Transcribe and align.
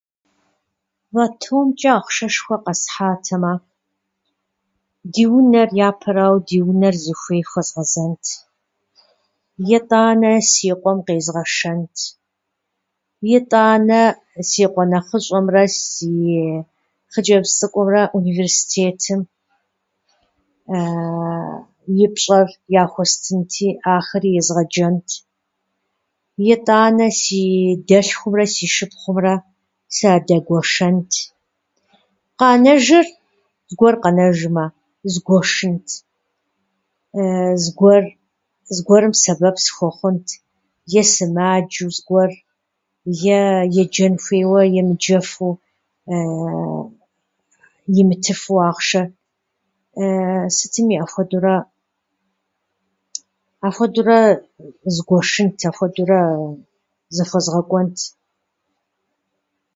Лотомчӏэ 1.15 1.89
ахъшэшхуэ 1.97 2.57
къэсхьатэмэ, 2.65 3.53
ди 5.11 5.23
унэр- 5.37 5.75
япэрауэ, 5.87 6.37
ди 6.47 6.57
унэр 6.69 6.95
зыхуей 7.03 7.43
хуэзгъэзэнт, 7.49 8.23
итӏанэ 9.77 10.31
си 10.49 10.69
къуэм 10.81 10.99
къезгъэшэнт, 11.05 11.95
итӏанэ 13.35 14.01
си 14.49 14.63
къуэ 14.73 14.83
нэхъыщӏэмрэ 14.91 15.63
си 15.85 16.11
хъыджэбз 17.11 17.51
цӏыкӏумрэ 17.57 18.01
университетым 18.19 19.21
и 22.05 22.07
пщӏэр 22.13 22.47
яхуестынти, 22.83 23.67
ахэри 23.95 24.31
езгъэджэнт. 24.41 25.07
Итӏанэ 26.53 27.07
си 27.21 27.41
дэлъхумрэ 27.87 28.45
си 28.53 28.65
шыпхъумрэ 28.75 29.33
садэгуэшэнт. 29.97 31.11
Къэнэжыр, 32.39 33.05
зыгуэр 33.69 33.95
къэнэжмэ, 34.03 34.65
згуэшынт, 35.13 35.87
зыгуэр- 37.63 38.15
зыгуэрым 38.75 39.13
сэбэп 39.21 39.55
сыхуэхъунт, 39.63 40.27
е 41.01 41.03
сымаджэу 41.13 41.89
зыгуэр, 41.97 42.31
е 43.37 43.39
еджэн 43.81 44.13
хуейуэ 44.23 44.61
емыджэфу, 44.81 45.47
имытыфу 48.01 48.55
ахъшэ. 48.69 49.03
Сытми 50.57 50.95
ахуэдурэ- 51.05 51.67
ахуэдурэ 53.67 54.19
згуэшынт, 54.95 55.57
ахуэдурэ 55.69 56.21
зыхуэзгъэкӏуэнт. 57.15 57.97